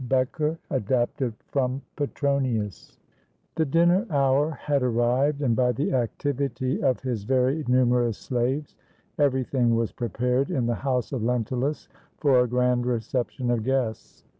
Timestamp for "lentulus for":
11.21-12.39